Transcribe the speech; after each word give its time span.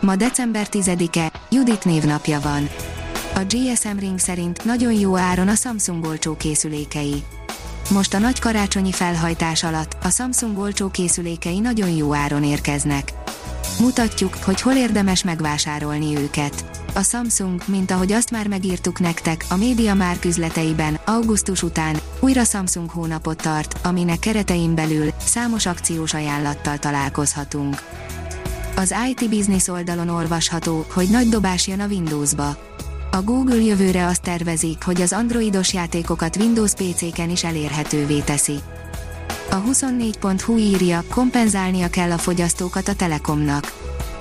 Ma 0.00 0.16
december 0.16 0.66
10-e, 0.70 1.32
Judit 1.50 1.84
névnapja 1.84 2.40
van. 2.40 2.68
A 3.34 3.40
GSM 3.48 3.98
Ring 3.98 4.18
szerint 4.18 4.64
nagyon 4.64 4.92
jó 4.92 5.16
áron 5.16 5.48
a 5.48 5.54
Samsung 5.54 6.06
olcsó 6.06 6.36
készülékei. 6.36 7.22
Most 7.90 8.14
a 8.14 8.18
nagy 8.18 8.38
karácsonyi 8.38 8.92
felhajtás 8.92 9.64
alatt 9.64 9.96
a 10.02 10.10
Samsung 10.10 10.58
olcsó 10.58 10.88
készülékei 10.88 11.58
nagyon 11.58 11.90
jó 11.90 12.14
áron 12.14 12.44
érkeznek. 12.44 13.12
Mutatjuk, 13.80 14.34
hogy 14.44 14.60
hol 14.60 14.72
érdemes 14.72 15.24
megvásárolni 15.24 16.16
őket. 16.16 16.64
A 16.94 17.02
Samsung, 17.02 17.62
mint 17.66 17.90
ahogy 17.90 18.12
azt 18.12 18.30
már 18.30 18.46
megírtuk 18.46 19.00
nektek, 19.00 19.44
a 19.48 19.56
média 19.56 19.94
már 19.94 20.16
üzleteiben, 20.24 20.98
augusztus 21.04 21.62
után, 21.62 21.96
újra 22.20 22.44
Samsung 22.44 22.90
hónapot 22.90 23.42
tart, 23.42 23.76
aminek 23.82 24.18
keretein 24.18 24.74
belül 24.74 25.12
számos 25.24 25.66
akciós 25.66 26.14
ajánlattal 26.14 26.78
találkozhatunk. 26.78 27.76
Az 28.78 28.94
IT 29.10 29.30
Business 29.30 29.68
oldalon 29.68 30.08
olvasható, 30.08 30.84
hogy 30.92 31.08
nagy 31.08 31.28
dobás 31.28 31.66
jön 31.66 31.80
a 31.80 31.86
Windowsba. 31.86 32.56
A 33.10 33.22
Google 33.22 33.62
jövőre 33.62 34.06
azt 34.06 34.22
tervezik, 34.22 34.82
hogy 34.82 35.00
az 35.00 35.12
androidos 35.12 35.72
játékokat 35.72 36.36
Windows 36.36 36.72
PC-ken 36.72 37.30
is 37.30 37.44
elérhetővé 37.44 38.18
teszi. 38.18 38.58
A 39.50 39.62
24.hu 39.62 40.56
írja, 40.56 41.02
kompenzálnia 41.10 41.88
kell 41.88 42.10
a 42.10 42.18
fogyasztókat 42.18 42.88
a 42.88 42.94
Telekomnak. 42.94 43.72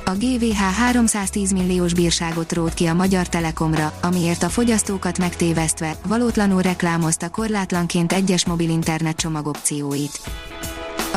A 0.05 0.11
GVH 0.11 0.57
310 0.57 1.51
milliós 1.51 1.93
bírságot 1.93 2.53
rót 2.53 2.73
ki 2.73 2.85
a 2.85 2.93
Magyar 2.93 3.29
Telekomra, 3.29 3.97
amiért 4.01 4.43
a 4.43 4.49
fogyasztókat 4.49 5.17
megtévesztve, 5.17 5.95
valótlanul 6.07 6.61
reklámozta 6.61 7.29
korlátlanként 7.29 8.13
egyes 8.13 8.45
mobil 8.45 8.69
internet 8.69 9.15
csomagopcióit. 9.15 10.19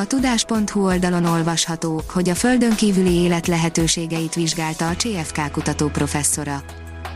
A 0.01 0.06
tudás.hu 0.06 0.84
oldalon 0.84 1.25
olvasható, 1.25 2.03
hogy 2.09 2.29
a 2.29 2.34
földön 2.34 2.75
kívüli 2.75 3.12
élet 3.12 3.47
lehetőségeit 3.47 4.34
vizsgálta 4.34 4.89
a 4.89 4.95
CFK 4.95 5.51
kutató 5.53 5.89
professzora. 5.89 6.62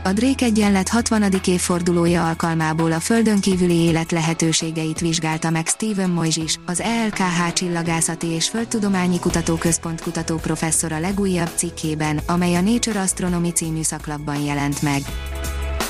A 0.03 0.13
Drake 0.13 0.45
egyenlet 0.45 0.89
60. 0.89 1.23
évfordulója 1.45 2.27
alkalmából 2.27 2.91
a 2.91 2.99
földön 2.99 3.39
kívüli 3.39 3.75
élet 3.75 4.11
lehetőségeit 4.11 4.99
vizsgálta 4.99 5.49
meg 5.49 5.67
Steven 5.67 6.09
Moises, 6.09 6.59
az 6.65 6.81
ELKH 6.81 7.53
Csillagászati 7.53 8.27
és 8.27 8.49
Földtudományi 8.49 9.19
Kutatóközpont 9.19 10.01
kutató 10.01 10.35
professzora 10.35 10.99
legújabb 10.99 11.51
cikkében, 11.55 12.19
amely 12.27 12.55
a 12.55 12.61
Nature 12.61 12.99
Astronomy 12.99 13.51
című 13.51 13.81
szaklapban 13.81 14.41
jelent 14.41 14.81
meg. 14.81 15.01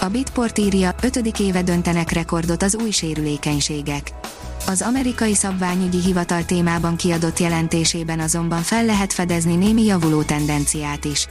A 0.06 0.10
Bitport 0.10 0.58
írja, 0.58 0.96
5. 1.02 1.40
éve 1.40 1.62
döntenek 1.62 2.12
rekordot 2.12 2.64
az 2.64 2.76
új 2.76 2.90
sérülékenységek. 2.90 4.12
Az 4.68 4.82
amerikai 4.82 5.34
szabványügyi 5.34 6.02
hivatal 6.02 6.46
témában 6.46 6.96
kiadott 6.96 7.40
jelentésében 7.40 8.20
azonban 8.20 8.62
fel 8.62 8.86
lehet 8.86 9.14
fedezni 9.14 9.56
némi 9.56 9.86
javuló 9.86 10.22
tendenciát 10.22 11.06
is. 11.06 11.28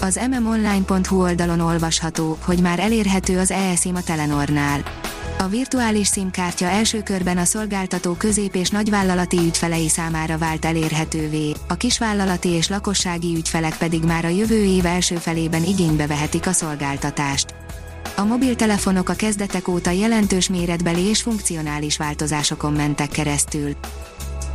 Az 0.00 0.20
mmonline.hu 0.30 1.22
oldalon 1.22 1.60
olvasható, 1.60 2.38
hogy 2.44 2.60
már 2.60 2.78
elérhető 2.78 3.38
az 3.38 3.50
ESIM 3.50 3.94
a 3.94 4.02
Telenornál. 4.02 4.82
A 5.38 5.46
virtuális 5.48 6.08
SIM-kártya 6.08 6.66
első 6.66 7.02
körben 7.02 7.38
a 7.38 7.44
szolgáltató 7.44 8.12
közép- 8.12 8.54
és 8.56 8.68
nagyvállalati 8.68 9.36
ügyfelei 9.36 9.88
számára 9.88 10.38
vált 10.38 10.64
elérhetővé, 10.64 11.52
a 11.68 11.74
kisvállalati 11.74 12.48
és 12.48 12.68
lakossági 12.68 13.34
ügyfelek 13.36 13.76
pedig 13.76 14.04
már 14.04 14.24
a 14.24 14.28
jövő 14.28 14.64
év 14.64 14.86
első 14.86 15.16
felében 15.16 15.64
igénybe 15.64 16.06
vehetik 16.06 16.46
a 16.46 16.52
szolgáltatást. 16.52 17.63
A 18.16 18.24
mobiltelefonok 18.24 19.08
a 19.08 19.14
kezdetek 19.14 19.68
óta 19.68 19.90
jelentős 19.90 20.48
méretbeli 20.48 21.00
és 21.00 21.22
funkcionális 21.22 21.96
változásokon 21.96 22.72
mentek 22.72 23.08
keresztül. 23.08 23.76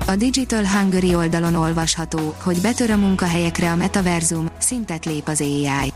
A 0.08 0.16
Digital 0.16 0.66
Hungary 0.68 1.16
oldalon 1.16 1.56
olvasható, 1.56 2.36
hogy 2.44 2.62
betör 2.62 2.90
a 2.90 2.98
munkahelyekre 2.98 3.72
a 3.72 3.76
metaverzum, 3.76 4.50
szintet 4.58 5.06
lép 5.06 5.28
az 5.28 5.42
AI. 5.42 5.94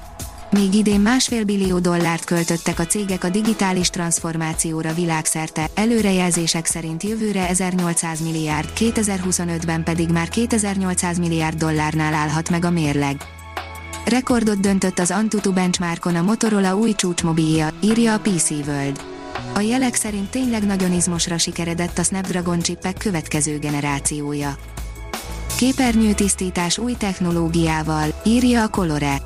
Míg 0.52 0.73
idén 0.73 1.00
másfél 1.00 1.44
billió 1.44 1.79
dollárt 1.79 2.23
költöttek 2.23 2.79
a 2.79 2.85
cégek 2.85 3.23
a 3.23 3.29
digitális 3.29 3.90
transformációra 3.90 4.94
világszerte, 4.94 5.69
előrejelzések 5.73 6.66
szerint 6.66 7.03
jövőre 7.03 7.47
1800 7.47 8.22
milliárd, 8.22 8.69
2025-ben 8.75 9.84
pedig 9.84 10.09
már 10.09 10.29
2800 10.29 11.18
milliárd 11.19 11.57
dollárnál 11.57 12.13
állhat 12.13 12.50
meg 12.50 12.66
a 12.66 12.69
mérleg. 12.69 13.33
Rekordot 14.06 14.59
döntött 14.59 15.00
az 15.00 15.12
Antutu 15.12 15.53
benchmarkon 15.53 16.16
a 16.16 16.22
Motorola 16.22 16.75
új 16.75 16.94
csúcsmobilja, 16.94 17.69
írja 17.80 18.14
a 18.14 18.19
PC 18.19 18.50
World. 18.50 19.03
A 19.53 19.59
jelek 19.59 19.96
szerint 19.96 20.30
tényleg 20.30 20.66
nagyon 20.66 20.94
izmosra 20.94 21.38
sikeredett 21.38 21.97
a 21.97 22.03
Snapdragon 22.03 22.59
csippek 22.59 22.97
következő 22.97 23.58
generációja. 23.58 24.58
Képernyőtisztítás 25.58 26.78
új 26.78 26.94
technológiával, 26.94 28.22
írja 28.25 28.64
a 28.64 28.68
Colore. 28.68 29.22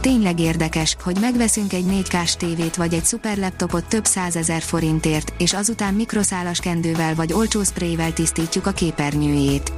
Tényleg 0.00 0.40
érdekes, 0.40 0.96
hogy 1.02 1.16
megveszünk 1.20 1.72
egy 1.72 1.84
4K-s 1.90 2.36
tévét 2.36 2.76
vagy 2.76 2.94
egy 2.94 3.04
szuperlaptopot 3.04 3.84
több 3.84 4.04
százezer 4.04 4.62
forintért, 4.62 5.32
és 5.38 5.52
azután 5.52 5.94
mikroszálas 5.94 6.58
kendővel 6.58 7.14
vagy 7.14 7.32
olcsó 7.32 7.62
sprayvel 7.62 8.12
tisztítjuk 8.12 8.66
a 8.66 8.72
képernyőjét. 8.72 9.72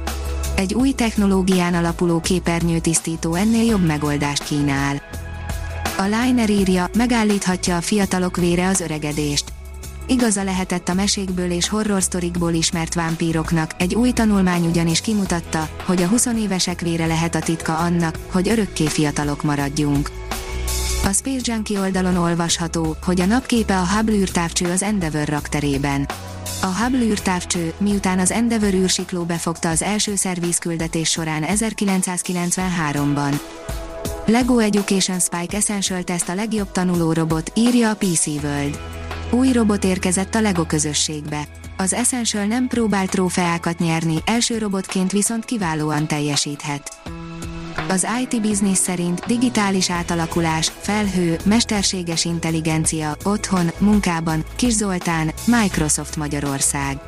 Egy 0.55 0.73
új 0.73 0.91
technológián 0.91 1.73
alapuló 1.73 2.19
képernyőtisztító 2.19 3.33
ennél 3.33 3.63
jobb 3.63 3.85
megoldást 3.85 4.43
kínál. 4.43 5.01
A 5.97 6.03
Liner 6.03 6.49
írja, 6.49 6.89
megállíthatja 6.97 7.75
a 7.75 7.81
fiatalok 7.81 8.37
vére 8.37 8.67
az 8.67 8.79
öregedést 8.79 9.51
igaza 10.11 10.43
lehetett 10.43 10.89
a 10.89 10.93
mesékből 10.93 11.51
és 11.51 11.69
horror 11.69 12.01
sztorikból 12.01 12.53
ismert 12.53 12.93
vámpíroknak, 12.93 13.71
egy 13.77 13.95
új 13.95 14.11
tanulmány 14.11 14.65
ugyanis 14.65 15.01
kimutatta, 15.01 15.69
hogy 15.85 16.01
a 16.01 16.07
20 16.07 16.25
évesek 16.25 16.81
vére 16.81 17.05
lehet 17.05 17.35
a 17.35 17.39
titka 17.39 17.77
annak, 17.77 18.17
hogy 18.31 18.49
örökké 18.49 18.87
fiatalok 18.87 19.43
maradjunk. 19.43 20.11
A 21.03 21.13
Space 21.13 21.51
Junkie 21.53 21.79
oldalon 21.79 22.15
olvasható, 22.15 22.95
hogy 23.05 23.21
a 23.21 23.25
napképe 23.25 23.77
a 23.77 23.87
Hubble 23.87 24.15
űrtávcső 24.15 24.65
az 24.65 24.83
Endeavour 24.83 25.27
rakterében. 25.27 26.07
A 26.61 26.65
Hubble 26.65 27.05
űrtávcső, 27.05 27.73
miután 27.77 28.19
az 28.19 28.31
Endeavour 28.31 28.73
űrsikló 28.73 29.23
befogta 29.23 29.69
az 29.69 29.81
első 29.81 30.15
szervízküldetés 30.15 31.09
során 31.09 31.43
1993-ban. 31.47 33.39
Lego 34.25 34.57
Education 34.57 35.19
Spike 35.19 35.57
Essential 35.57 36.03
Test 36.03 36.29
a 36.29 36.35
legjobb 36.35 36.71
tanuló 36.71 37.13
robot, 37.13 37.51
írja 37.55 37.89
a 37.89 37.95
PC 37.95 38.27
World. 38.27 38.79
Új 39.31 39.51
robot 39.51 39.83
érkezett 39.83 40.35
a 40.35 40.41
LEGO 40.41 40.65
közösségbe. 40.65 41.47
Az 41.77 41.93
Essential 41.93 42.45
nem 42.45 42.67
próbál 42.67 43.07
trófeákat 43.07 43.79
nyerni, 43.79 44.17
első 44.25 44.57
robotként 44.57 45.11
viszont 45.11 45.45
kiválóan 45.45 46.07
teljesíthet. 46.07 47.01
Az 47.91 48.07
IT 48.21 48.41
Business 48.41 48.77
szerint 48.77 49.25
digitális 49.25 49.89
átalakulás, 49.89 50.71
felhő, 50.79 51.37
mesterséges 51.45 52.25
intelligencia, 52.25 53.15
otthon, 53.23 53.71
munkában, 53.77 54.43
Kis 54.55 54.73
Zoltán, 54.73 55.31
Microsoft 55.45 56.15
Magyarország. 56.15 56.99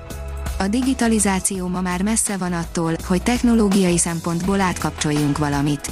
A 0.60 0.68
digitalizáció 0.68 1.68
ma 1.68 1.82
már 1.82 2.02
messze 2.02 2.38
van 2.38 2.54
attól, 2.54 2.94
hogy 3.08 3.24
technológiai 3.24 3.98
szempontból 3.98 4.62
átkapcsoljunk 4.62 5.38
valamit. 5.38 5.92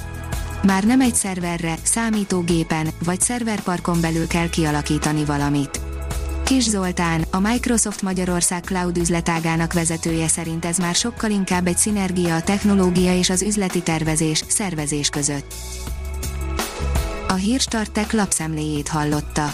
Már 0.64 0.84
nem 0.84 1.02
egy 1.02 1.16
szerverre, 1.16 1.76
számítógépen 1.84 2.88
vagy 3.06 3.22
szerverparkon 3.22 4.02
belül 4.02 4.28
kell 4.28 4.50
kialakítani 4.50 5.26
valamit 5.26 5.91
Kis 6.52 6.70
Zoltán, 6.70 7.26
a 7.32 7.40
Microsoft 7.40 8.02
Magyarország 8.02 8.64
Cloud 8.64 8.98
üzletágának 8.98 9.74
vezetője 9.74 10.28
szerint 10.28 10.66
ez 10.66 10.78
már 10.78 10.96
sokkal 10.96 11.30
inkább 11.30 11.68
egy 11.68 11.78
szinergia 11.78 12.36
a 12.36 12.42
technológia 12.42 13.18
és 13.18 13.30
az 13.30 13.42
üzleti 13.42 13.82
tervezés, 13.82 14.44
szervezés 14.48 15.10
között. 15.10 15.54
A 17.28 17.34
Hírstartek 17.34 18.12
lapszemléjét 18.12 18.88
hallotta. 18.88 19.54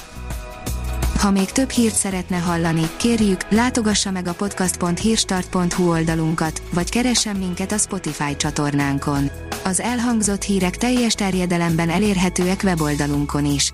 Ha 1.19 1.31
még 1.31 1.51
több 1.51 1.69
hírt 1.69 1.95
szeretne 1.95 2.37
hallani, 2.37 2.89
kérjük, 2.97 3.49
látogassa 3.49 4.11
meg 4.11 4.27
a 4.27 4.33
podcast.hírstart.hu 4.33 5.89
oldalunkat, 5.89 6.61
vagy 6.73 6.89
keressen 6.89 7.35
minket 7.35 7.71
a 7.71 7.77
Spotify 7.77 8.35
csatornánkon. 8.35 9.29
Az 9.63 9.79
elhangzott 9.79 10.43
hírek 10.43 10.77
teljes 10.77 11.13
terjedelemben 11.13 11.89
elérhetőek 11.89 12.61
weboldalunkon 12.63 13.45
is. 13.45 13.73